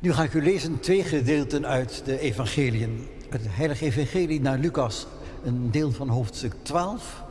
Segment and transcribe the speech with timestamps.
[0.00, 3.06] Nu ga ik u lezen twee gedeelten uit de evangeliën.
[3.28, 5.06] Het heilige evangelie naar Lucas,
[5.44, 7.22] een deel van hoofdstuk 12.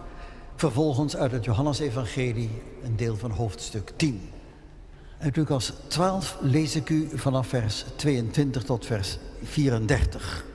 [0.55, 2.49] Vervolgens uit het Johannesevangelie,
[2.83, 4.21] een deel van hoofdstuk 10.
[5.19, 10.45] Uit Lucas 12 lees ik u vanaf vers 22 tot vers 34.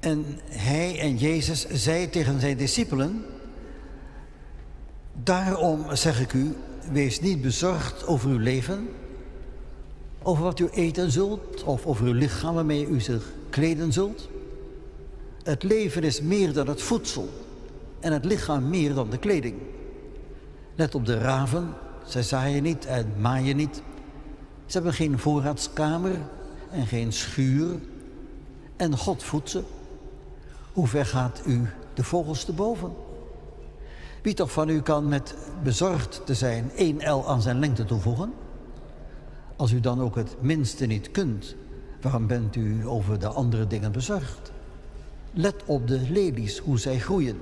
[0.00, 3.24] En hij en Jezus zei tegen zijn discipelen...
[5.22, 6.56] Daarom zeg ik u,
[6.92, 8.88] wees niet bezorgd over uw leven...
[10.22, 14.28] over wat u eten zult of over uw lichaam waarmee u zich kleden zult.
[15.42, 17.28] Het leven is meer dan het voedsel
[18.00, 19.54] en het lichaam meer dan de kleding.
[20.74, 23.82] Let op de raven, zij zaaien niet en maaien niet.
[24.66, 26.16] Ze hebben geen voorraadskamer
[26.70, 27.78] en geen schuur.
[28.76, 29.62] En God voedt ze.
[30.72, 32.92] Hoe ver gaat u de vogels te boven?
[34.22, 38.32] Wie toch van u kan met bezorgd te zijn één L aan zijn lengte toevoegen?
[39.60, 41.54] Als u dan ook het minste niet kunt,
[42.00, 44.52] waarom bent u over de andere dingen bezorgd?
[45.32, 47.38] Let op de lelies, hoe zij groeien.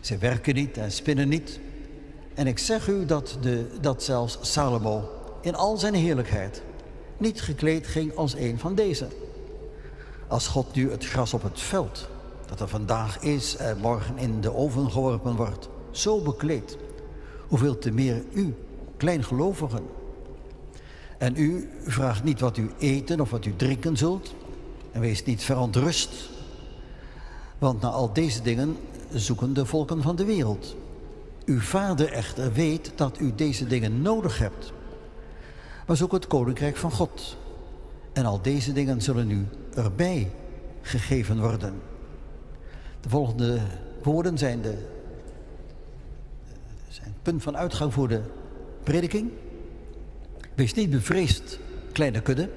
[0.00, 1.60] Ze werken niet en spinnen niet.
[2.34, 5.08] En ik zeg u dat, de, dat zelfs Salomo
[5.40, 6.62] in al zijn heerlijkheid
[7.16, 9.08] niet gekleed ging als een van deze.
[10.26, 12.08] Als God nu het gras op het veld,
[12.46, 16.76] dat er vandaag is en morgen in de oven geworpen wordt, zo bekleedt,
[17.48, 18.54] hoeveel te meer u,
[18.96, 20.00] kleingelovigen.
[21.22, 24.34] En u vraagt niet wat u eten of wat u drinken zult,
[24.92, 26.30] en wees niet verontrust,
[27.58, 28.76] want na al deze dingen
[29.12, 30.76] zoeken de volken van de wereld.
[31.44, 34.72] Uw vader echter weet dat u deze dingen nodig hebt.
[35.86, 37.36] Maar zoek het koninkrijk van God.
[38.12, 40.30] En al deze dingen zullen u erbij
[40.80, 41.80] gegeven worden.
[43.00, 43.60] De volgende
[44.02, 44.74] woorden zijn, de,
[46.88, 48.20] zijn het punt van uitgang voor de
[48.82, 49.30] prediking.
[50.54, 51.58] Wees niet bevreesd,
[51.92, 52.50] kleine kudde,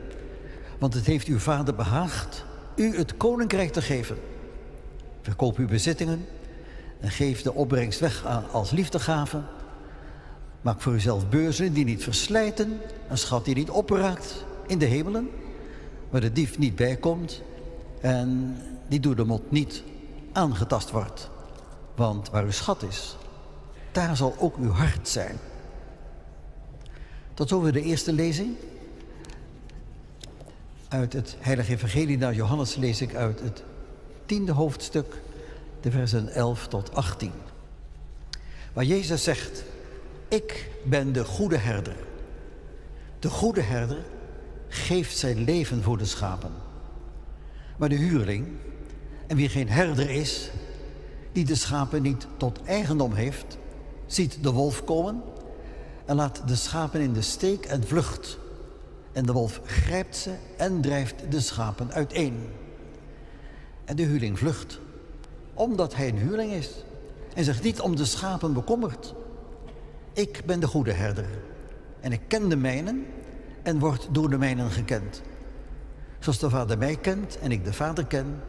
[0.79, 4.17] want het heeft uw vader behaagd u het koninkrijk te geven.
[5.21, 6.25] Verkoop uw bezittingen
[6.99, 9.41] en geef de opbrengst weg als liefdegave.
[10.61, 15.29] Maak voor uzelf beurzen die niet verslijten, een schat die niet opraakt in de hemelen,
[16.09, 17.41] waar de dief niet bijkomt
[18.01, 19.83] en die door de mot niet
[20.31, 21.29] aangetast wordt.
[21.95, 23.17] Want waar uw schat is,
[23.91, 25.37] daar zal ook uw hart zijn.
[27.35, 28.55] Tot zover de eerste lezing.
[30.87, 33.63] Uit het Heilige Evangelie naar Johannes lees ik uit het
[34.25, 35.21] tiende hoofdstuk,
[35.81, 37.31] de versen 11 tot 18.
[38.73, 39.63] Waar Jezus zegt,
[40.27, 41.95] ik ben de goede herder.
[43.19, 44.05] De goede herder
[44.67, 46.51] geeft zijn leven voor de schapen.
[47.77, 48.47] Maar de huurling,
[49.27, 50.49] en wie geen herder is,
[51.31, 53.57] die de schapen niet tot eigendom heeft,
[54.05, 55.23] ziet de wolf komen
[56.05, 58.37] en laat de schapen in de steek en vlucht.
[59.11, 62.49] En de wolf grijpt ze en drijft de schapen uiteen.
[63.85, 64.79] En de huurling vlucht,
[65.53, 66.69] omdat hij een huurling is
[67.33, 69.13] en zich niet om de schapen bekommert.
[70.13, 71.27] Ik ben de goede herder
[71.99, 73.05] en ik ken de mijnen
[73.63, 75.21] en word door de mijnen gekend.
[76.19, 78.41] Zoals de Vader mij kent en ik de Vader ken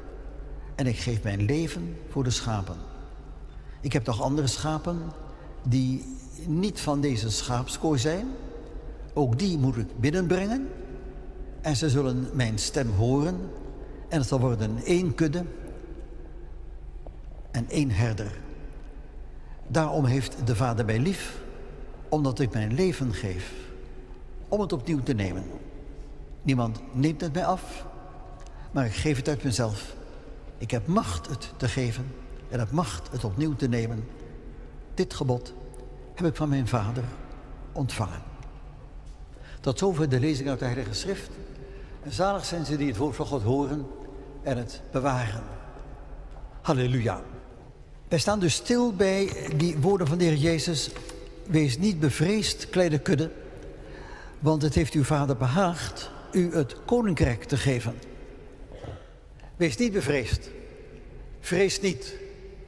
[0.75, 2.77] en ik geef mijn leven voor de schapen.
[3.81, 5.13] Ik heb nog andere schapen
[5.69, 6.05] die
[6.47, 8.27] niet van deze schaapskooi zijn.
[9.13, 10.69] Ook die moet ik binnenbrengen
[11.61, 13.41] en ze zullen mijn stem horen
[14.09, 15.45] en het zal worden één kudde
[17.51, 18.39] en één herder.
[19.67, 21.39] Daarom heeft de Vader mij lief,
[22.09, 23.53] omdat ik mijn leven geef,
[24.49, 25.45] om het opnieuw te nemen.
[26.43, 27.87] Niemand neemt het mij af,
[28.71, 29.95] maar ik geef het uit mezelf.
[30.59, 32.07] Ik heb macht het te geven
[32.49, 34.05] en heb macht het opnieuw te nemen.
[34.97, 35.53] Dit gebod
[36.15, 37.05] heb ik van mijn Vader
[37.73, 38.23] ontvangen.
[39.61, 41.31] Tot zover de lezing uit de Heilige Schrift.
[42.03, 43.87] En zalig zijn ze die het woord van God horen
[44.43, 45.43] en het bewaren.
[46.63, 47.23] Halleluja.
[48.09, 50.91] Wij staan dus stil bij die woorden van de Heer Jezus.
[51.47, 53.31] Wees niet bevreesd, kleine kudde,
[54.39, 57.95] want het heeft uw vader behaagd u het koninkrijk te geven.
[59.57, 60.51] Wees niet bevreesd.
[61.41, 62.15] Vrees niet.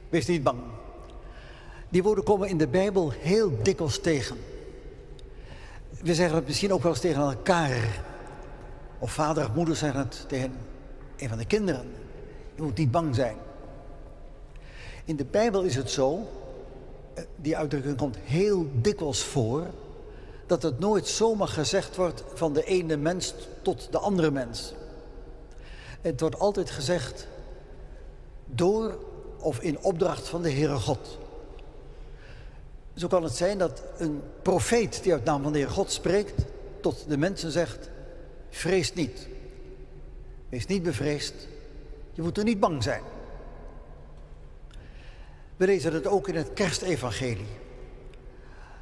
[0.09, 0.59] Wees niet bang.
[1.89, 4.37] Die woorden komen in de Bijbel heel dikwijls tegen.
[5.89, 8.03] We zeggen het misschien ook wel eens tegen elkaar.
[8.99, 10.53] Of vader of moeder zeggen het tegen
[11.17, 11.91] een van de kinderen.
[12.55, 13.37] Je moet niet bang zijn.
[15.05, 16.27] In de Bijbel is het zo,
[17.13, 19.67] eh, die uitdrukking komt heel dikwijls voor,
[20.45, 24.73] dat het nooit zomaar gezegd wordt van de ene mens tot de andere mens.
[26.01, 27.27] Het wordt altijd gezegd
[28.45, 28.99] door
[29.39, 31.17] of in opdracht van de Heere God.
[32.99, 36.45] Zo kan het zijn dat een profeet die uit naam van de Heer God spreekt,
[36.81, 37.89] tot de mensen zegt,
[38.49, 39.27] vrees niet.
[40.49, 41.33] Wees niet bevreesd.
[42.13, 43.01] Je moet er niet bang zijn.
[45.57, 47.57] We lezen het ook in het kerstevangelie.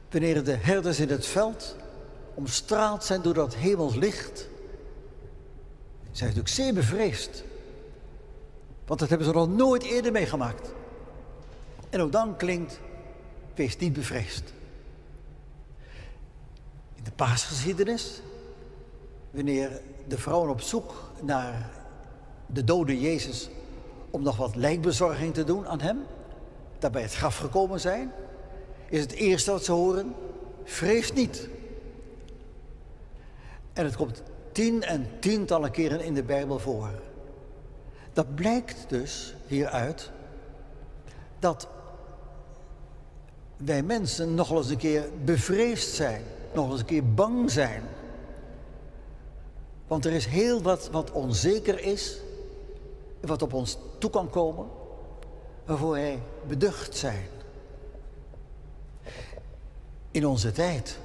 [0.10, 1.75] Wanneer de herders in het veld
[2.34, 4.48] omstraald zijn door dat hemels licht,
[6.12, 7.44] zijn natuurlijk zeer bevreesd.
[8.86, 10.69] Want dat hebben ze nog nooit eerder meegemaakt.
[11.90, 12.80] En ook dan klinkt,
[13.57, 14.54] wees niet bevreesd.
[16.95, 18.21] In de paasgeschiedenis,
[19.31, 21.69] wanneer de vrouwen op zoek naar
[22.45, 23.50] de dode Jezus
[24.09, 26.04] om nog wat lijkbezorging te doen aan hem,
[26.80, 28.12] daarbij het graf gekomen zijn,
[28.89, 30.15] is het eerste wat ze horen,
[30.63, 31.50] vrees niet.
[33.74, 36.89] En het komt tien en tientallen keren in de Bijbel voor.
[38.13, 40.12] Dat blijkt dus hieruit
[41.39, 41.68] dat
[43.57, 46.21] wij mensen nog eens een keer bevreesd zijn,
[46.54, 47.83] nog eens een keer bang zijn.
[49.88, 52.18] Want er is heel wat wat onzeker is,
[53.19, 54.65] wat op ons toe kan komen,
[55.65, 57.27] waarvoor wij beducht zijn.
[60.12, 61.00] In onze tijd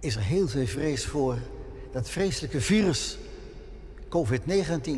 [0.00, 1.38] is er heel veel vrees voor
[1.92, 3.18] dat vreselijke virus,
[4.08, 4.90] COVID-19,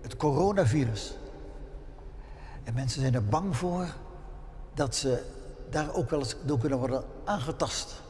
[0.00, 1.16] het coronavirus.
[2.64, 3.94] En mensen zijn er bang voor
[4.74, 5.22] dat ze
[5.70, 8.02] daar ook wel eens door kunnen worden aangetast.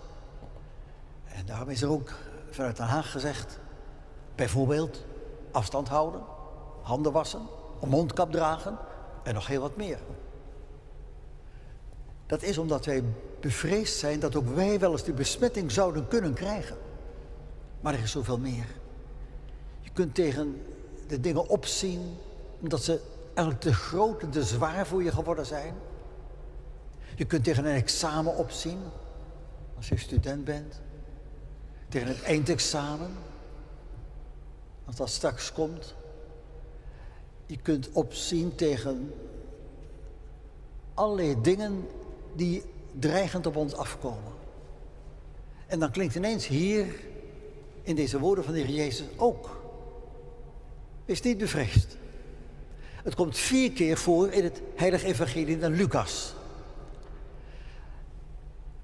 [1.24, 2.12] En daarom is er ook
[2.50, 3.58] vanuit Den Haag gezegd,
[4.34, 5.04] bijvoorbeeld
[5.50, 6.20] afstand houden,
[6.82, 7.42] handen wassen,
[7.80, 8.78] een mondkap dragen
[9.22, 9.98] en nog heel wat meer.
[12.26, 13.04] Dat is omdat wij
[13.40, 16.76] bevreesd zijn dat ook wij wel eens die besmetting zouden kunnen krijgen.
[17.80, 18.66] Maar er is zoveel meer.
[19.80, 20.62] Je kunt tegen
[21.08, 22.16] de dingen opzien
[22.60, 25.74] omdat ze eigenlijk te groot en te zwaar voor je geworden zijn.
[27.16, 28.78] Je kunt tegen een examen opzien
[29.76, 30.80] als je student bent.
[31.88, 33.10] Tegen het eindexamen,
[34.84, 35.94] als dat straks komt.
[37.46, 39.14] Je kunt opzien tegen
[40.94, 41.88] allerlei dingen
[42.34, 44.32] die dreigend op ons afkomen.
[45.66, 46.86] En dan klinkt ineens hier
[47.82, 49.60] in deze woorden van de Heer Jezus ook.
[51.04, 51.96] Wees niet bevreesd.
[53.02, 56.35] Het komt vier keer voor in het heilige evangelie naar Lucas.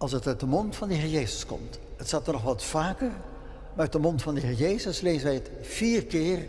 [0.02, 1.78] Als het uit de mond van de Heer Jezus komt.
[1.96, 5.24] Het staat er nog wat vaker, maar uit de mond van de Heer Jezus lezen
[5.24, 6.48] wij het vier keer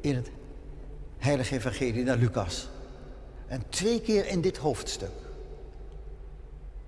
[0.00, 0.30] in het
[1.18, 2.68] heilige evangelie naar Lucas.
[3.46, 5.10] En twee keer in dit hoofdstuk.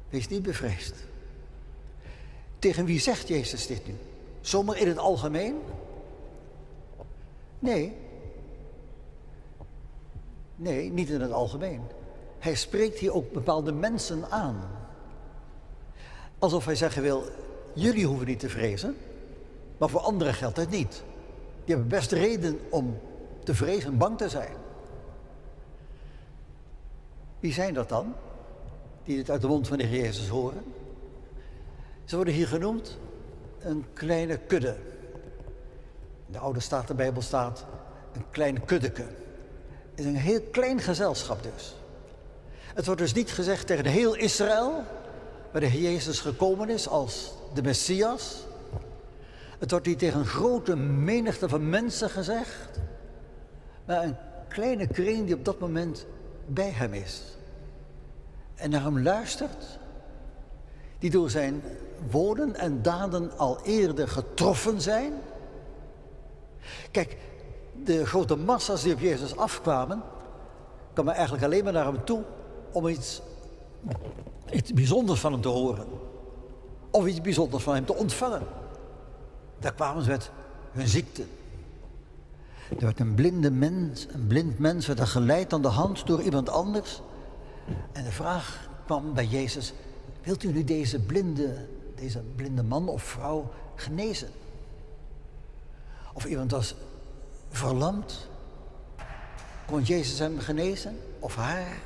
[0.08, 0.94] Wees niet bevreesd.
[2.58, 3.94] Tegen wie zegt Jezus dit nu?
[4.40, 5.58] Zomaar in het algemeen?
[7.58, 7.96] Nee.
[10.56, 11.81] Nee, niet in het algemeen.
[12.38, 14.78] Hij spreekt hier ook bepaalde mensen aan.
[16.38, 17.25] Alsof hij zeggen wil,
[17.73, 18.96] jullie hoeven niet te vrezen,
[19.79, 21.02] maar voor anderen geldt het niet.
[21.64, 22.99] Die hebben best reden om
[23.44, 24.56] te vrezen en bang te zijn.
[27.40, 28.14] Wie zijn dat dan?
[29.05, 30.64] Die dit uit de mond van de Heer Jezus horen?
[32.05, 32.99] Ze worden hier genoemd
[33.61, 34.76] een kleine kudde.
[36.26, 37.64] In de oude de Bijbel staat,
[38.12, 39.02] een klein kuddeke.
[39.90, 41.76] Het is een heel klein gezelschap dus.
[42.75, 44.85] Het wordt dus niet gezegd tegen heel Israël,
[45.50, 48.47] waar de Jezus gekomen is als de Messias.
[49.59, 52.81] Het wordt niet tegen een grote menigte van mensen gezegd,
[53.85, 54.17] maar een
[54.49, 56.07] kleine kring die op dat moment
[56.47, 57.23] bij hem is.
[58.55, 59.78] En naar hem luistert,
[60.99, 61.62] die door zijn
[62.11, 65.12] woorden en daden al eerder getroffen zijn.
[66.90, 67.17] Kijk,
[67.85, 70.02] de grote massa's die op Jezus afkwamen,
[70.93, 72.23] kwamen eigenlijk alleen maar naar hem toe
[72.73, 73.23] om iets,
[74.52, 75.87] iets bijzonders van hem te horen.
[76.90, 78.42] Of iets bijzonders van hem te ontvangen.
[79.58, 80.30] Daar kwamen ze met
[80.73, 81.25] hun ziekte.
[82.68, 86.23] Er werd een blinde mens, een blind mens werd er geleid aan de hand door
[86.23, 87.00] iemand anders.
[87.92, 89.73] En de vraag kwam bij Jezus,
[90.23, 94.28] wilt u nu deze blinde, deze blinde man of vrouw genezen?
[96.12, 96.75] Of iemand was
[97.50, 98.28] verlamd.
[99.66, 100.99] Kon Jezus hem genezen?
[101.18, 101.78] Of haar?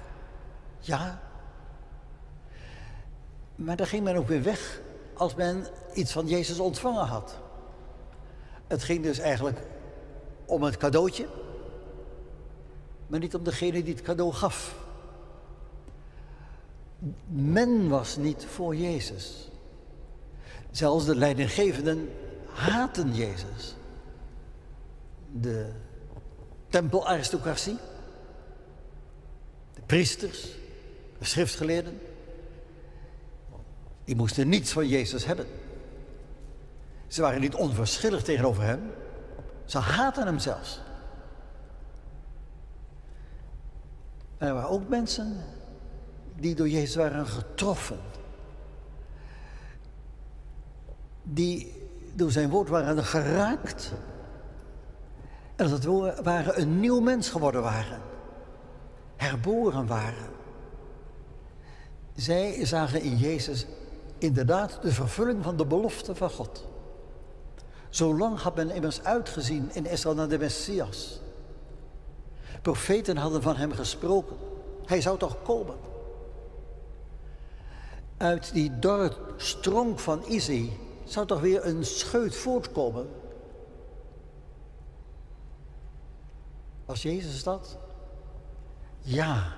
[0.81, 1.21] Ja.
[3.65, 4.81] Maar dan ging men ook weer weg
[5.15, 7.39] als men iets van Jezus ontvangen had.
[8.67, 9.59] Het ging dus eigenlijk
[10.45, 11.27] om het cadeautje,
[13.07, 14.75] maar niet om degene die het cadeau gaf.
[17.29, 19.49] Men was niet voor Jezus.
[20.71, 22.11] Zelfs de leidinggevenden
[22.53, 23.75] haten Jezus.
[25.33, 25.71] De
[26.69, 27.77] tempelaristocratie,
[29.75, 30.43] de priesters,
[31.19, 32.01] de schriftgeleerden,
[34.13, 35.47] die moesten niets van Jezus hebben.
[37.07, 38.93] Ze waren niet onverschillig tegenover hem.
[39.65, 40.81] Ze haatten hem zelfs.
[44.39, 45.45] er waren ook mensen
[46.37, 47.99] die door Jezus waren getroffen.
[51.23, 51.73] Die
[52.15, 53.93] door zijn woord waren geraakt.
[55.57, 58.01] En dat het waren een nieuw mens geworden waren.
[59.17, 60.31] Herboren waren.
[62.15, 63.67] Zij zagen in Jezus
[64.23, 66.65] inderdaad de vervulling van de belofte van God.
[67.89, 71.21] Zo lang had men immers uitgezien in Israël naar de Messias.
[72.63, 74.37] Profeten hadden van hem gesproken.
[74.87, 75.75] Hij zou toch komen?
[78.17, 80.71] Uit die dorre stronk van Izzy
[81.05, 83.09] zou toch weer een scheut voortkomen?
[86.85, 87.79] Was Jezus dat?
[89.01, 89.53] Ja,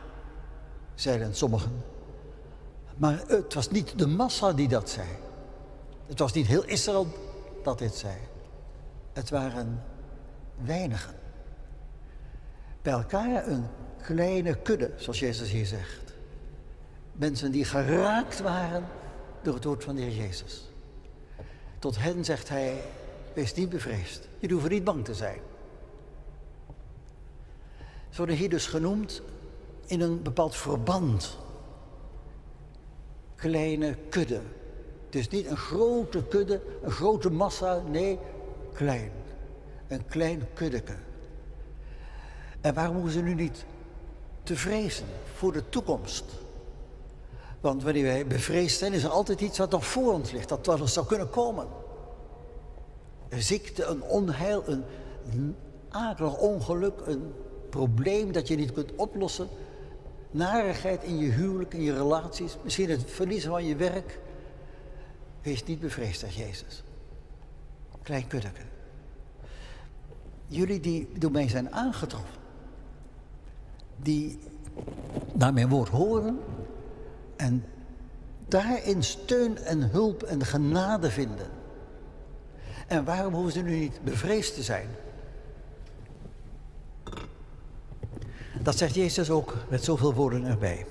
[0.95, 1.94] zeiden sommigen.
[2.97, 5.09] Maar het was niet de massa die dat zei.
[6.07, 7.07] Het was niet heel Israël
[7.63, 8.15] dat dit zei.
[9.13, 9.83] Het waren
[10.65, 11.15] weinigen.
[12.83, 13.67] Bij elkaar een
[14.03, 16.13] kleine kudde, zoals Jezus hier zegt.
[17.13, 18.85] Mensen die geraakt waren
[19.43, 20.69] door het woord van de Heer Jezus.
[21.79, 22.83] Tot hen zegt hij,
[23.35, 24.29] wees niet bevreesd.
[24.39, 25.39] Je hoeft niet bang te zijn.
[28.11, 29.23] Ze worden hier dus genoemd
[29.87, 31.39] in een bepaald verband.
[33.45, 34.41] Kleine kudde.
[35.07, 38.19] Het is niet een grote kudde, een grote massa, nee,
[38.73, 39.11] klein.
[39.89, 40.95] Een klein kuddeke.
[42.61, 43.65] En waarom hoeven ze nu niet
[44.43, 46.25] te vrezen voor de toekomst?
[47.61, 50.67] Want wanneer wij bevreesd zijn, is er altijd iets wat nog voor ons ligt, dat
[50.67, 51.67] wel zou kunnen komen.
[53.29, 55.57] Een ziekte, een onheil, een
[55.89, 57.33] akelig ongeluk, een
[57.71, 59.49] probleem dat je niet kunt oplossen.
[60.35, 64.19] Narigheid in je huwelijk, in je relaties, misschien het verliezen van je werk.
[65.43, 66.83] Wees niet bevreesd, zegt Jezus.
[68.03, 68.61] Klein kuddeke.
[70.47, 72.41] Jullie die door mij zijn aangetroffen,
[73.97, 74.39] die
[75.33, 76.39] naar mijn woord horen
[77.37, 77.65] en
[78.49, 81.49] daarin steun en hulp en genade vinden.
[82.87, 84.89] En waarom hoeven ze nu niet bevreesd te zijn?
[88.65, 90.87] Dat zegt Jezus ook met zoveel woorden erbij.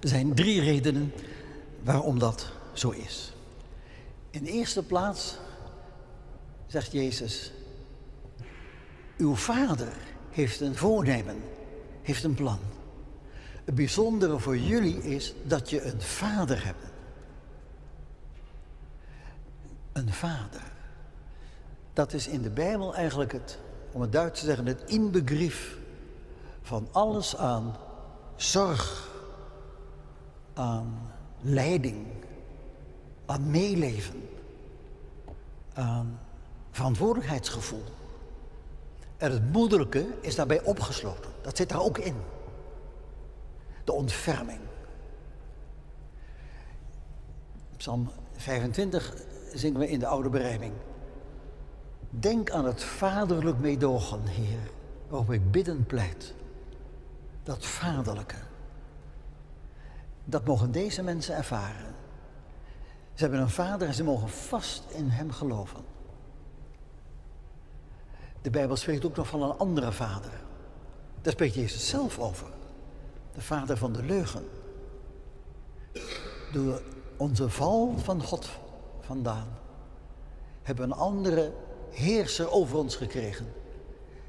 [0.00, 1.12] Er zijn drie redenen
[1.82, 3.32] waarom dat zo is.
[4.30, 5.38] In de eerste plaats
[6.66, 7.52] zegt Jezus,
[9.18, 9.92] uw vader
[10.30, 11.42] heeft een voornemen,
[12.02, 12.58] heeft een plan.
[13.64, 16.91] Het bijzondere voor jullie is dat je een vader hebt.
[19.92, 20.62] Een vader.
[21.92, 23.58] Dat is in de Bijbel eigenlijk het,
[23.92, 25.76] om het Duits te zeggen, het inbegrief
[26.62, 27.76] van alles aan
[28.36, 29.10] zorg,
[30.54, 32.06] aan leiding,
[33.26, 34.28] aan meeleven,
[35.72, 36.18] aan
[36.70, 37.84] verantwoordelijkheidsgevoel.
[39.16, 41.30] En het moederlijke is daarbij opgesloten.
[41.42, 42.16] Dat zit daar ook in.
[43.84, 44.60] De ontferming.
[47.76, 49.14] Psalm 25
[49.54, 50.72] zingen we in de oude berijming.
[52.10, 54.70] Denk aan het vaderlijk meedogen, Heer,
[55.08, 56.34] waarop ik bidden pleit.
[57.42, 58.36] Dat vaderlijke.
[60.24, 61.94] Dat mogen deze mensen ervaren.
[63.14, 65.80] Ze hebben een vader en ze mogen vast in hem geloven.
[68.42, 70.32] De Bijbel spreekt ook nog van een andere vader.
[71.20, 72.46] Daar spreekt Jezus zelf over.
[73.34, 74.44] De vader van de leugen.
[76.52, 76.82] Door
[77.16, 78.50] onze val van God
[79.12, 79.48] vandaan
[80.62, 81.52] hebben een andere
[81.90, 83.52] heerser over ons gekregen.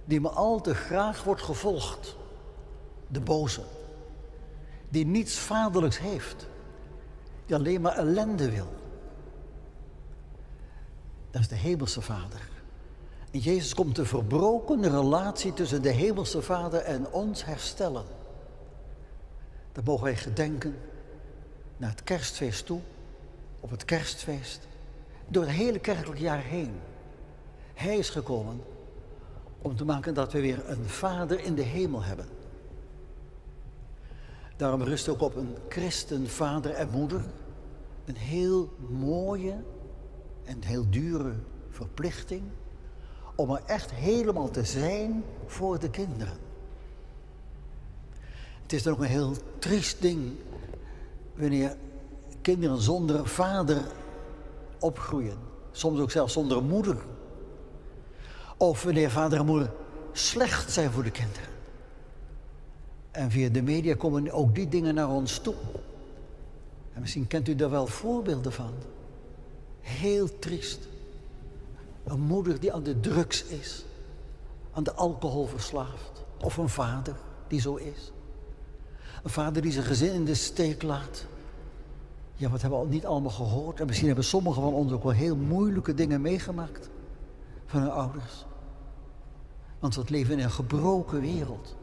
[0.05, 2.15] Die me al te graag wordt gevolgd.
[3.07, 3.61] De boze
[4.89, 6.47] die niets vaderlijks heeft,
[7.45, 8.67] die alleen maar ellende wil.
[11.31, 12.49] Dat is de hemelse vader.
[13.31, 18.05] En Jezus komt de verbroken relatie tussen de hemelse vader en ons herstellen.
[19.71, 20.75] Dat mogen wij gedenken
[21.77, 22.79] naar het kerstfeest toe,
[23.59, 24.67] op het kerstfeest,
[25.33, 26.71] door het hele kerkelijk jaar heen.
[27.73, 28.61] Hij is gekomen
[29.61, 32.25] om te maken dat we weer een vader in de hemel hebben.
[34.57, 37.21] Daarom rust ook op een christen vader en moeder
[38.05, 39.55] een heel mooie
[40.43, 41.33] en heel dure
[41.69, 42.41] verplichting
[43.35, 46.37] om er echt helemaal te zijn voor de kinderen.
[48.61, 50.31] Het is dan ook een heel triest ding
[51.35, 51.75] wanneer
[52.41, 53.81] kinderen zonder vader
[54.83, 55.37] opgroeien.
[55.71, 56.97] Soms ook zelfs zonder moeder.
[58.57, 59.71] Of wanneer vader en moeder
[60.11, 61.49] slecht zijn voor de kinderen.
[63.11, 65.55] En via de media komen ook die dingen naar ons toe.
[66.93, 68.73] En misschien kent u daar wel voorbeelden van.
[69.81, 70.87] Heel triest.
[72.03, 73.85] Een moeder die aan de drugs is,
[74.71, 76.23] aan de alcohol verslaafd.
[76.41, 77.15] Of een vader
[77.47, 78.11] die zo is.
[79.23, 81.25] Een vader die zijn gezin in de steek laat.
[82.35, 83.79] Ja, wat hebben we al niet allemaal gehoord?
[83.79, 86.89] En misschien hebben sommigen van ons ook wel heel moeilijke dingen meegemaakt
[87.65, 88.45] van hun ouders.
[89.79, 91.75] Want we leven in een gebroken wereld.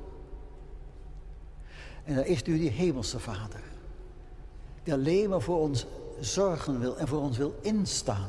[2.04, 3.62] En daar is nu die hemelse vader.
[4.82, 5.86] Die alleen maar voor ons
[6.20, 8.28] zorgen wil en voor ons wil instaan.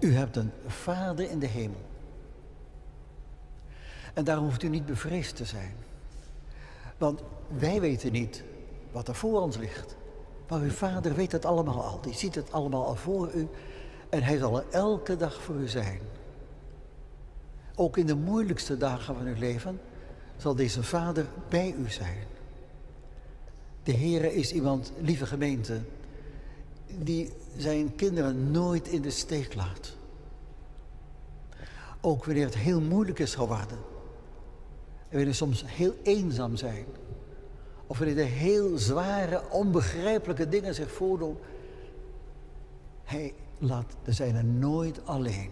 [0.00, 1.80] U hebt een vader in de hemel.
[4.14, 5.74] En daarom hoeft u niet bevreesd te zijn.
[6.98, 7.22] Want
[7.58, 8.42] wij weten niet
[8.92, 9.96] wat er voor ons ligt.
[10.50, 12.00] Maar uw vader weet het allemaal al.
[12.00, 13.48] Die ziet het allemaal al voor u.
[14.08, 16.00] En hij zal er elke dag voor u zijn.
[17.74, 19.80] Ook in de moeilijkste dagen van uw leven
[20.36, 22.24] zal deze vader bij u zijn.
[23.82, 25.80] De Heere is iemand, lieve gemeente,
[26.98, 29.96] die zijn kinderen nooit in de steek laat.
[32.00, 33.78] Ook wanneer het heel moeilijk is geworden.
[35.08, 36.84] En wanneer soms heel eenzaam zijn.
[37.90, 41.38] Of wanneer er heel zware, onbegrijpelijke dingen zich voordoen.
[43.04, 45.50] Hij laat de zijne nooit alleen.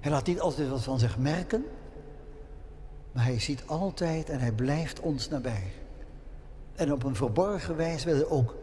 [0.00, 1.64] Hij laat niet altijd wat van zich merken.
[3.12, 5.72] Maar hij ziet altijd en hij blijft ons nabij.
[6.74, 8.56] En op een verborgen wijze wil hij ook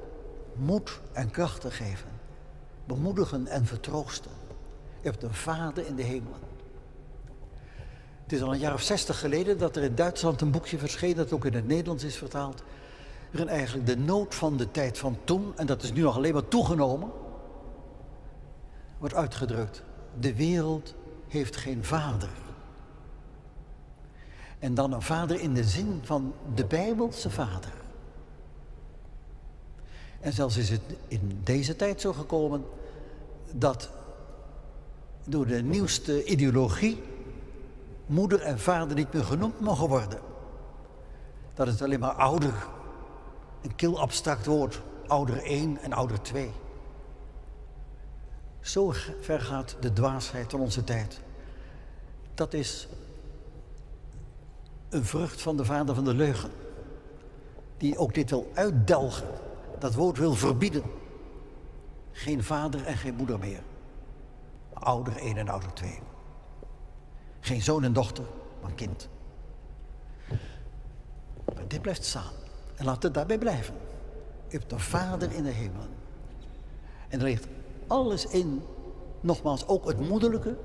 [0.54, 2.10] moed en krachten geven.
[2.86, 4.32] Bemoedigen en vertroosten.
[5.02, 6.49] Je hebt een vader in de hemelen.
[8.30, 11.16] Het is al een jaar of zestig geleden dat er in Duitsland een boekje verscheen,
[11.16, 12.64] dat ook in het Nederlands is vertaald.
[13.32, 16.34] Waarin eigenlijk de nood van de tijd van toen, en dat is nu nog alleen
[16.34, 17.12] maar toegenomen,
[18.98, 19.84] wordt uitgedrukt.
[20.20, 20.96] De wereld
[21.28, 22.30] heeft geen vader.
[24.60, 27.74] En dan een vader in de zin van de Bijbelse vader.
[30.20, 32.66] En zelfs is het in deze tijd zo gekomen
[33.52, 33.90] dat
[35.26, 37.09] door de nieuwste ideologie
[38.10, 40.20] moeder en vader niet meer genoemd mogen worden.
[41.54, 42.54] Dat het alleen maar ouder,
[43.62, 46.52] een kil abstract woord, ouder 1 en ouder 2.
[48.60, 51.22] Zo ver gaat de dwaasheid van onze tijd.
[52.34, 52.88] Dat is
[54.90, 56.52] een vrucht van de vader van de leugen.
[57.78, 59.28] Die ook dit wil uitdelgen.
[59.80, 60.84] Dat woord wil verbieden.
[62.12, 63.62] Geen vader en geen moeder meer.
[64.74, 66.00] Ouder één en ouder twee.
[67.40, 68.24] Geen zoon en dochter,
[68.62, 69.10] maar kind.
[71.56, 72.34] Maar dit blijft staan.
[72.76, 73.76] En laat het daarbij blijven.
[74.50, 75.88] U hebt een vader in de hemel.
[77.08, 77.48] En er ligt
[77.88, 78.62] alles in,
[79.22, 80.58] nogmaals, ook het moederlijke,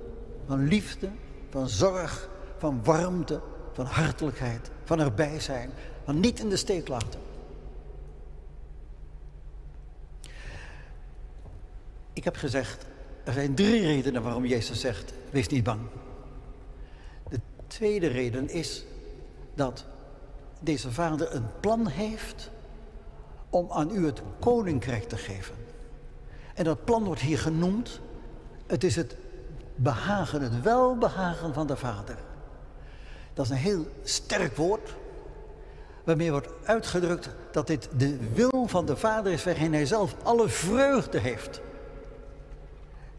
[0.47, 1.11] van liefde,
[1.51, 3.41] van zorg, van warmte,
[3.73, 5.71] van hartelijkheid, van erbij zijn,
[6.05, 7.21] van niet in de steek laten.
[12.13, 12.87] Ik heb gezegd,
[13.25, 15.81] er zijn drie redenen waarom Jezus zegt, wees niet bang.
[17.75, 18.85] De tweede reden is
[19.55, 19.85] dat
[20.61, 22.51] deze vader een plan heeft
[23.51, 25.55] om aan u het koninkrijk te geven.
[26.55, 28.01] En dat plan wordt hier genoemd.
[28.67, 29.17] Het is het
[29.75, 32.17] behagen, het welbehagen van de Vader.
[33.33, 34.95] Dat is een heel sterk woord,
[36.05, 40.49] waarmee wordt uitgedrukt dat dit de wil van de Vader is waarin hij zelf alle
[40.49, 41.61] vreugde heeft.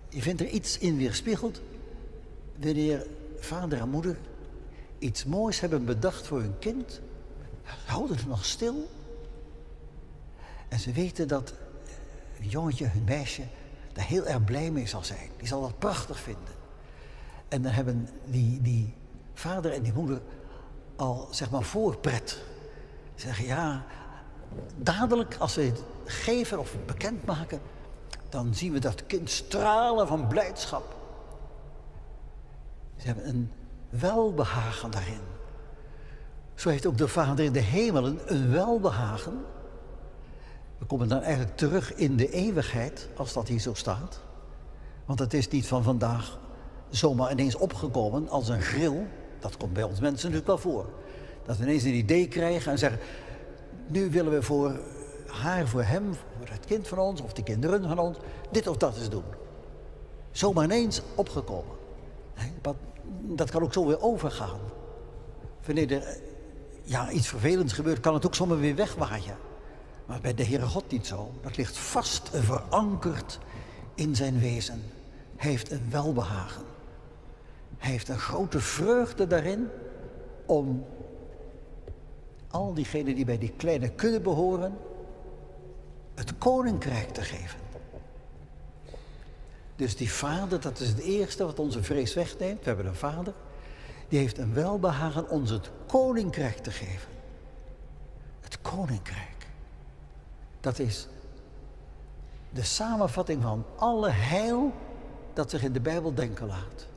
[0.09, 1.61] Je vindt er iets in weerspiegeld
[2.59, 3.07] wanneer
[3.39, 4.17] vader en moeder
[5.05, 7.01] iets moois hebben bedacht voor hun kind.
[7.85, 8.89] Houden het nog stil.
[10.67, 11.53] En ze weten dat
[12.39, 13.43] een jongetje, hun meisje,
[13.93, 15.29] daar heel erg blij mee zal zijn.
[15.37, 16.53] Die zal dat prachtig vinden.
[17.47, 18.93] En dan hebben die, die
[19.33, 20.21] vader en die moeder
[20.95, 22.29] al, zeg maar, voorpret.
[23.15, 23.85] Ze zeggen, ja,
[24.75, 27.59] dadelijk als we het geven of bekendmaken,
[28.29, 30.95] dan zien we dat kind stralen van blijdschap.
[32.97, 33.51] Ze hebben een
[33.89, 35.21] welbehagen daarin.
[36.55, 39.45] Zo heeft ook de Vader in de hemelen een welbehagen
[40.77, 44.19] we komen dan eigenlijk terug in de eeuwigheid, als dat hier zo staat.
[45.05, 46.39] Want het is niet van vandaag
[46.89, 49.07] zomaar ineens opgekomen als een grill.
[49.39, 50.89] Dat komt bij ons mensen natuurlijk wel voor.
[51.45, 52.99] Dat we ineens een idee krijgen en zeggen...
[53.87, 54.79] nu willen we voor
[55.27, 57.21] haar, voor hem, voor het kind van ons...
[57.21, 58.17] of de kinderen van ons,
[58.51, 59.23] dit of dat eens doen.
[60.31, 61.73] Zomaar ineens opgekomen.
[63.21, 64.59] Dat kan ook zo weer overgaan.
[65.65, 66.17] Wanneer er
[66.83, 69.37] ja, iets vervelends gebeurt, kan het ook zomaar weer wegwaaien.
[70.05, 71.31] Maar bij de Heere God niet zo.
[71.41, 73.39] Dat ligt vast en verankerd
[73.95, 74.83] in zijn wezen.
[75.35, 76.63] Hij heeft een welbehagen.
[77.77, 79.67] Hij heeft een grote vreugde daarin
[80.45, 80.85] om
[82.49, 84.77] al diegenen die bij die kleine kudde behoren,
[86.15, 87.59] het koninkrijk te geven.
[89.75, 92.59] Dus die vader, dat is het eerste wat onze vrees wegneemt.
[92.59, 93.33] We hebben een vader,
[94.07, 97.09] die heeft een welbehagen ons het koninkrijk te geven.
[98.39, 99.47] Het koninkrijk.
[100.59, 101.07] Dat is
[102.49, 104.73] de samenvatting van alle heil
[105.33, 106.87] dat zich in de Bijbel denken laat.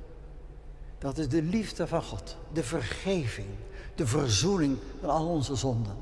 [0.99, 3.49] Dat is de liefde van God, de vergeving,
[3.95, 5.97] de verzoening van al onze zonden.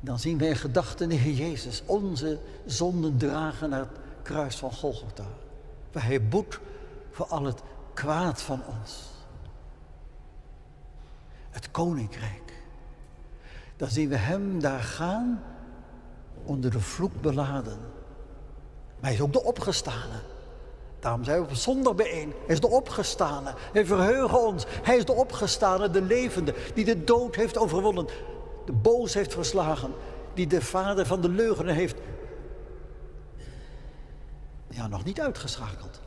[0.00, 5.26] Dan zien wij in gedachten Heer Jezus onze zonden dragen naar het kruis van Golgotha.
[6.02, 6.60] Hij boet
[7.10, 7.62] voor al het
[7.94, 9.02] kwaad van ons.
[11.50, 12.62] Het koninkrijk.
[13.76, 15.42] Dan zien we Hem daar gaan
[16.44, 17.78] onder de vloek beladen.
[19.00, 20.20] Maar Hij is ook de opgestane.
[21.00, 22.32] Daarom zijn we op zondag bijeen.
[22.46, 23.54] Hij is de opgestane.
[23.72, 24.64] Hij verheugen ons.
[24.68, 28.06] Hij is de opgestane, de levende, die de dood heeft overwonnen.
[28.64, 29.92] De boos heeft verslagen.
[30.34, 31.96] Die de vader van de leugen heeft.
[34.74, 36.00] Ja, nog niet uitgeschakeld.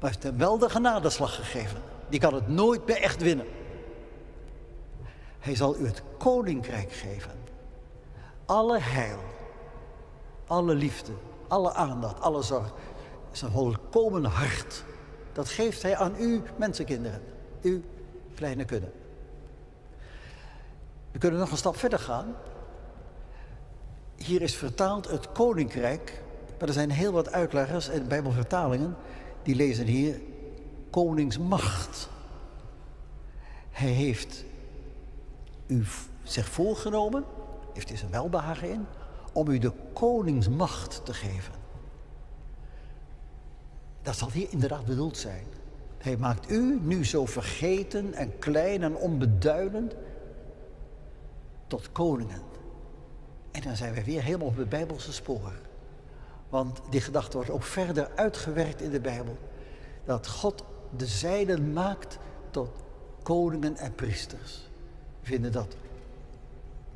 [0.00, 1.80] Maar heeft hem wel de genadeslag gegeven.
[2.08, 3.46] Die kan het nooit meer echt winnen.
[5.38, 7.32] Hij zal u het koninkrijk geven.
[8.44, 9.18] Alle heil,
[10.46, 11.12] alle liefde,
[11.48, 12.72] alle aandacht, alle zorg
[13.32, 14.84] zijn volkomen hart.
[15.32, 17.22] Dat geeft hij aan u, mensenkinderen,
[17.62, 17.80] uw
[18.34, 18.90] kleine kudde.
[21.10, 22.36] We kunnen nog een stap verder gaan.
[24.16, 26.22] Hier is vertaald het koninkrijk,
[26.58, 28.96] maar er zijn heel wat uitleggers en bijbelvertalingen
[29.42, 30.20] die lezen hier
[30.90, 32.08] koningsmacht.
[33.70, 34.44] Hij heeft
[35.66, 35.84] u
[36.22, 37.24] zich voorgenomen,
[37.72, 38.86] heeft hij zijn welbehagen in,
[39.32, 41.54] om u de koningsmacht te geven.
[44.02, 45.44] Dat zal hier inderdaad bedoeld zijn.
[45.98, 49.94] Hij maakt u nu zo vergeten en klein en onbeduidend
[51.66, 52.42] tot koningen.
[53.50, 55.52] En dan zijn we weer helemaal op het Bijbelse spoor.
[56.54, 59.38] Want die gedachte wordt ook verder uitgewerkt in de Bijbel.
[60.04, 60.64] Dat God
[60.96, 62.18] de zijden maakt
[62.50, 62.70] tot
[63.22, 64.70] koningen en priesters.
[65.20, 65.76] We vinden dat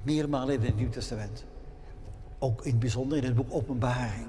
[0.02, 1.44] meermalen in het Nieuw Testament.
[2.38, 4.28] Ook in het bijzonder in het boek Openbaring.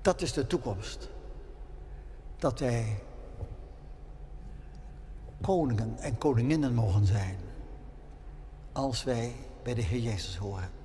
[0.00, 1.08] Dat is de toekomst
[2.38, 3.02] dat wij
[5.40, 7.36] koningen en koninginnen mogen zijn
[8.72, 10.81] als wij bij de Heer Jezus horen.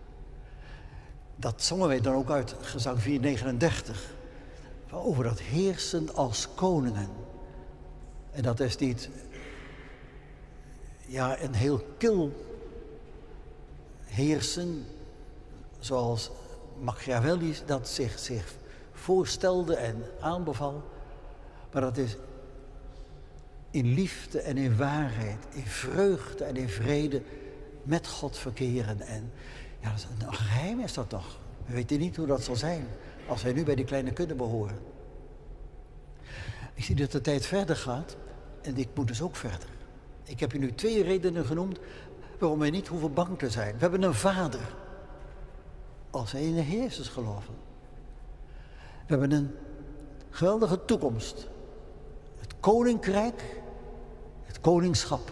[1.39, 4.15] Dat zongen wij dan ook uit gezang 439
[4.91, 7.09] over dat heersen als koningen.
[8.31, 9.09] En dat is niet
[11.05, 12.45] ja, een heel kil
[14.05, 14.85] heersen
[15.79, 16.31] zoals
[16.79, 18.55] Machiavelli dat zich, zich
[18.91, 20.83] voorstelde en aanbeval.
[21.71, 22.15] Maar dat is
[23.71, 27.21] in liefde en in waarheid, in vreugde en in vrede
[27.83, 29.01] met God verkeren.
[29.01, 29.31] En
[29.87, 31.39] ja, een geheim is dat toch?
[31.65, 32.87] We weten niet hoe dat zal zijn
[33.27, 34.79] als wij nu bij die kleine kudde behoren.
[36.73, 38.15] Ik zie dat de tijd verder gaat
[38.61, 39.69] en ik moet dus ook verder.
[40.23, 41.79] Ik heb je nu twee redenen genoemd
[42.39, 43.73] waarom wij niet hoeven bang te zijn.
[43.73, 44.75] We hebben een vader.
[46.09, 47.53] Als wij in de Heersers geloven.
[49.05, 49.51] We hebben een
[50.29, 51.47] geweldige toekomst
[52.59, 53.61] koninkrijk,
[54.43, 55.31] het koningschap.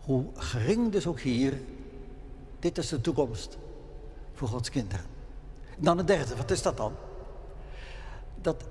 [0.00, 1.60] Hoe gering dus ook hier,
[2.60, 3.58] dit is de toekomst
[4.34, 5.04] voor Gods kinderen.
[5.76, 6.92] Dan het derde, wat is dat dan?
[8.40, 8.64] Dat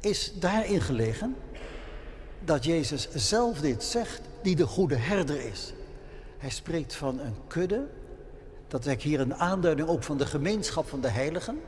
[0.00, 1.36] is daarin gelegen
[2.44, 5.72] dat Jezus zelf dit zegt, die de goede herder is.
[6.38, 7.86] Hij spreekt van een kudde,
[8.68, 11.60] dat is hier een aanduiding ook van de gemeenschap van de heiligen.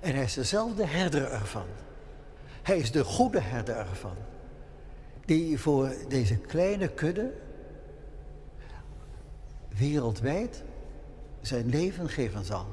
[0.00, 1.66] En hij is dezelfde herder ervan.
[2.62, 4.16] Hij is de goede herder ervan.
[5.24, 7.32] Die voor deze kleine kudde
[9.76, 10.62] wereldwijd
[11.40, 12.66] zijn leven geven zal.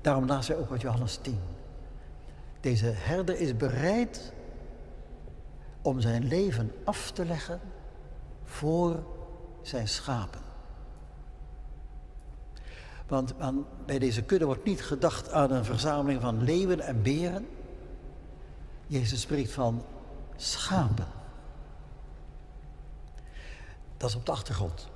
[0.00, 1.38] Daarom laat hij ook uit Johannes 10.
[2.60, 4.32] Deze herder is bereid
[5.82, 7.60] om zijn leven af te leggen
[8.44, 9.02] voor
[9.62, 10.40] zijn schapen.
[13.06, 13.34] Want
[13.86, 17.46] bij deze kudde wordt niet gedacht aan een verzameling van leeuwen en beren.
[18.86, 19.84] Jezus spreekt van
[20.36, 21.06] schapen.
[23.96, 24.88] Dat is op de achtergrond.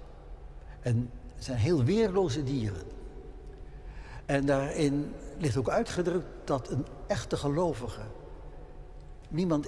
[0.89, 2.83] En het zijn heel weerloze dieren.
[4.27, 8.01] En daarin ligt ook uitgedrukt dat een echte gelovige
[9.29, 9.67] niemand,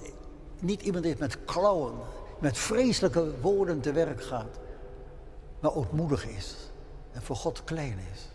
[0.59, 1.95] niet iemand is met klauwen,
[2.39, 4.59] met vreselijke woorden te werk gaat,
[5.61, 6.57] maar ootmoedig is
[7.13, 8.29] en voor God klein is.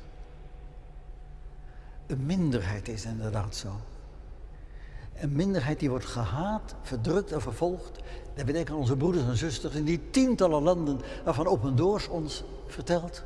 [2.08, 3.70] Een minderheid is inderdaad zo.
[5.16, 8.00] Een minderheid die wordt gehaat, verdrukt en vervolgd.
[8.34, 13.24] Dat bedenken onze broeders en zusters in die tientallen landen waarvan Open Doors ons vertelt.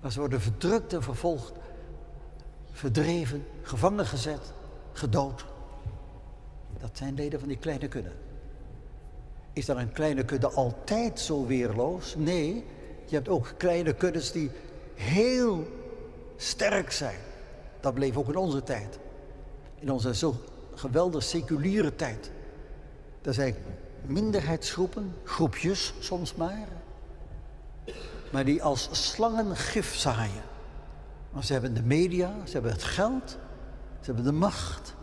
[0.00, 1.52] Waar ze worden verdrukt en vervolgd,
[2.72, 4.52] verdreven, gevangen gezet,
[4.92, 5.44] gedood.
[6.78, 8.12] Dat zijn leden van die kleine kudde.
[9.52, 12.14] Is dan een kleine kudde altijd zo weerloos?
[12.16, 12.64] Nee,
[13.04, 14.50] je hebt ook kleine kuddes die
[14.94, 15.66] heel
[16.36, 17.18] sterk zijn.
[17.80, 18.98] Dat bleef ook in onze tijd.
[19.78, 20.34] In onze zo
[20.80, 22.30] geweldig seculiere tijd.
[23.22, 23.54] Er zijn
[24.06, 26.68] minderheidsgroepen, groepjes soms maar,
[28.32, 30.42] maar die als slangen gif zaaien.
[31.30, 33.30] Want ze hebben de media, ze hebben het geld,
[34.00, 34.94] ze hebben de macht.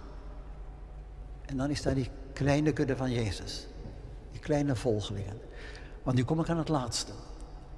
[1.45, 3.67] En dan is daar die kleine kudde van Jezus,
[4.31, 5.39] die kleine volgelingen.
[6.03, 7.11] Want nu kom ik aan het laatste.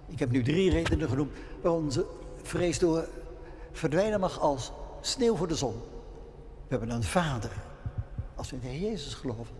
[0.07, 1.31] Ik heb nu drie redenen genoemd
[1.61, 2.05] waarom ze
[2.41, 3.07] vrees door
[3.71, 5.73] verdwijnen mag als sneeuw voor de zon.
[6.67, 7.51] We hebben een vader,
[8.39, 9.55] als we in de Heer Jezus geloven.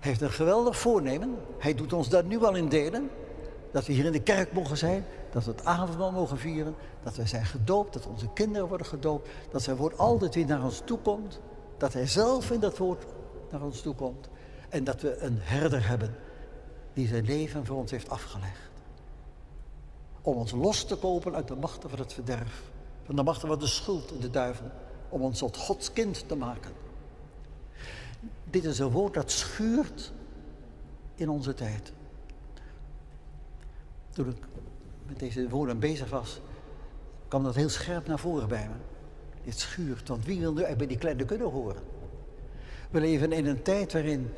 [0.00, 1.36] Hij heeft een geweldig voornemen.
[1.58, 3.10] Hij doet ons daar nu al in delen.
[3.70, 5.04] Dat we hier in de kerk mogen zijn.
[5.30, 6.74] Dat we het avondmaal mogen vieren.
[7.02, 7.92] Dat wij zijn gedoopt.
[7.92, 9.28] Dat onze kinderen worden gedoopt.
[9.50, 11.40] Dat zijn woord altijd weer naar ons toe komt.
[11.76, 13.04] Dat hij zelf in dat woord
[13.50, 14.28] naar ons toe komt.
[14.68, 16.14] En dat we een herder hebben
[16.92, 18.70] die zijn leven voor ons heeft afgelegd.
[20.22, 22.62] Om ons los te kopen uit de machten van het verderf.
[23.04, 24.66] Van de machten van de schuld en de duivel.
[25.08, 26.81] Om ons tot Gods kind te maken.
[28.52, 30.12] Dit is een woord dat schuurt
[31.14, 31.92] in onze tijd.
[34.10, 34.36] Toen ik
[35.06, 36.40] met deze woorden bezig was,
[37.28, 38.74] kwam dat heel scherp naar voren bij me.
[39.44, 41.82] Dit schuurt, want wie wil nu bij die kleine kunnen horen?
[42.90, 44.30] We leven in een tijd waarin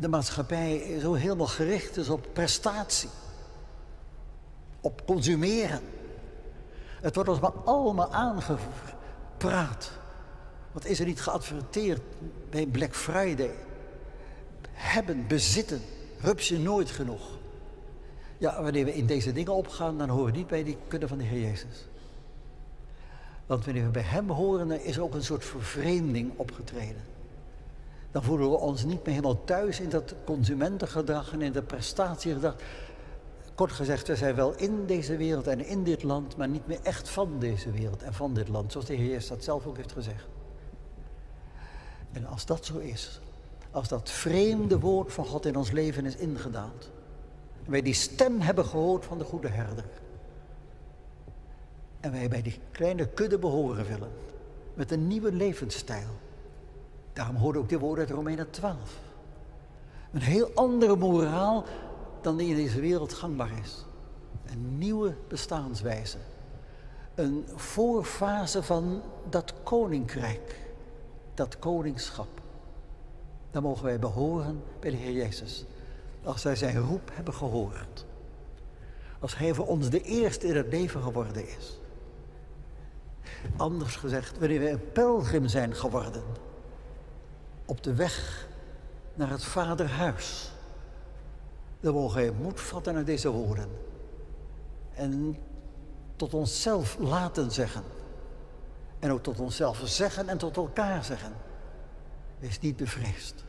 [0.00, 3.10] de maatschappij zo helemaal gericht is op prestatie,
[4.80, 5.80] op consumeren.
[7.00, 9.97] Het wordt ons maar allemaal aangepraat.
[10.78, 12.00] Wat is er niet geadverteerd
[12.50, 13.54] bij Black Friday?
[14.72, 15.80] Hebben, bezitten,
[16.20, 17.38] rupsje nooit genoeg.
[18.36, 21.18] Ja, wanneer we in deze dingen opgaan, dan horen we niet bij die kudde van
[21.18, 21.88] de Heer Jezus.
[23.46, 27.02] Want wanneer we bij Hem horen, dan is er ook een soort vervreemding opgetreden.
[28.10, 32.54] Dan voelen we ons niet meer helemaal thuis in dat consumentengedrag en in dat prestatiegedrag.
[33.54, 36.80] Kort gezegd, we zijn wel in deze wereld en in dit land, maar niet meer
[36.82, 39.76] echt van deze wereld en van dit land, zoals de Heer Jezus dat zelf ook
[39.76, 40.26] heeft gezegd.
[42.18, 43.20] En als dat zo is,
[43.70, 46.90] als dat vreemde woord van God in ons leven is ingedaald,
[47.64, 49.84] en wij die stem hebben gehoord van de goede herder,
[52.00, 54.10] en wij bij die kleine kudde behoren willen,
[54.74, 56.08] met een nieuwe levensstijl.
[57.12, 58.76] Daarom hoorde ook dit woord uit Romeinen 12.
[60.12, 61.64] Een heel andere moraal
[62.20, 63.84] dan die in deze wereld gangbaar is.
[64.46, 66.18] Een nieuwe bestaanswijze.
[67.14, 70.67] Een voorfase van dat koninkrijk
[71.38, 72.40] dat koningschap.
[73.50, 75.64] Dan mogen wij behoren bij de Heer Jezus.
[76.22, 78.06] Als wij zijn roep hebben gehoord.
[79.18, 81.78] Als Hij voor ons de eerste in het leven geworden is.
[83.56, 86.22] Anders gezegd, wanneer wij een pelgrim zijn geworden.
[87.64, 88.48] Op de weg
[89.14, 90.52] naar het vaderhuis.
[91.80, 93.68] Dan mogen wij moed vatten naar deze woorden.
[94.94, 95.36] En
[96.16, 97.82] tot onszelf laten zeggen.
[98.98, 101.32] En ook tot onszelf zeggen en tot elkaar zeggen.
[102.38, 103.44] Wees niet bevreesd.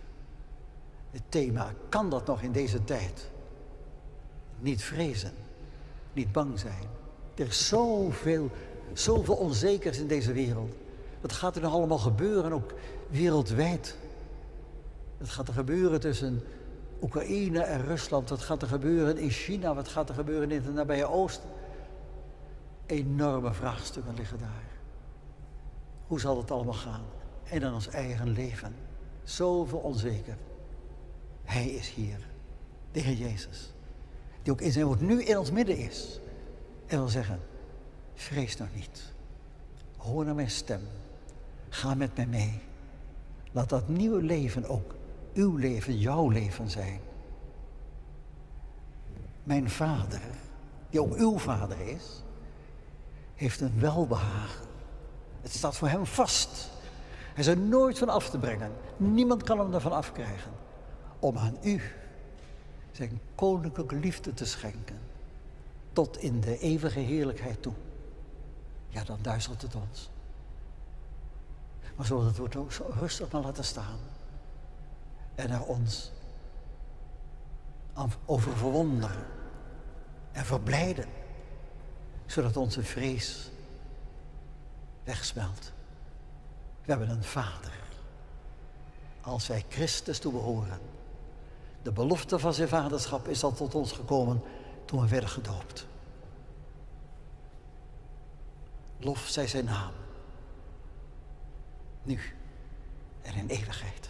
[1.12, 3.30] Het thema, kan dat nog in deze tijd?
[4.60, 5.32] Niet vrezen,
[6.14, 6.88] niet bang zijn.
[7.36, 8.50] Er is zoveel,
[8.94, 10.74] zoveel onzekers in deze wereld.
[11.22, 12.74] Wat gaat er nog allemaal gebeuren, ook
[13.08, 13.98] wereldwijd?
[15.18, 16.44] Wat gaat er gebeuren tussen
[17.02, 18.30] Oekraïne en Rusland?
[18.30, 19.74] Wat gaat er gebeuren in China?
[19.74, 21.50] Wat gaat er gebeuren in het nabije Oosten?
[22.86, 24.69] Enorme vraagstukken liggen daar.
[26.10, 27.04] Hoe zal het allemaal gaan?
[27.44, 28.76] En in ons eigen leven.
[29.24, 30.38] Zoveel onzeker.
[31.44, 32.28] Hij is hier.
[32.92, 33.74] De Heer Jezus.
[34.42, 36.20] Die ook in zijn woord nu in ons midden is.
[36.86, 37.40] En wil zeggen,
[38.14, 39.14] vrees nou niet.
[39.98, 40.82] Hoor naar mijn stem.
[41.70, 42.62] Ga met mij mee.
[43.52, 44.96] Laat dat nieuwe leven ook
[45.34, 47.00] uw leven, jouw leven zijn.
[49.44, 50.22] Mijn vader,
[50.90, 52.24] die ook uw vader is,
[53.36, 54.69] heeft een welbehagen
[55.50, 56.70] het staat voor hem vast.
[57.34, 58.72] Hij is er nooit van af te brengen.
[58.98, 60.52] Niemand kan hem ervan afkrijgen.
[61.20, 61.82] Om aan u
[62.92, 65.00] zijn koninklijke liefde te schenken.
[65.94, 67.74] Tot in de eeuwige heerlijkheid toe.
[68.88, 70.10] Ja, dan duizelt het ons.
[71.96, 74.00] Maar zullen we het woord rustig maar laten staan.
[75.36, 76.12] En er ons
[78.26, 79.26] over verwonderen.
[80.32, 81.08] En verblijden.
[82.26, 83.52] Zodat onze vrees
[85.04, 85.72] wegsmelt.
[86.84, 87.78] We hebben een Vader.
[89.22, 90.80] Als wij Christus toebehoren.
[91.82, 94.42] De belofte van zijn vaderschap is al tot ons gekomen
[94.86, 95.88] toen we werden gedoopt.
[98.98, 99.92] Lof zij zijn naam.
[102.04, 102.20] Nu
[103.22, 104.10] en in eeuwigheid.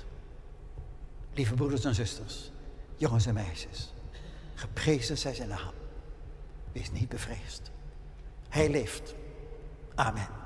[1.34, 2.52] Lieve broeders en zusters,
[2.95, 3.93] jongens en meisjes,
[4.54, 5.73] geprezen zij zijn naam.
[6.71, 7.71] Wees niet bevreesd.
[8.49, 9.15] Hij leeft.
[9.95, 10.38] Amen.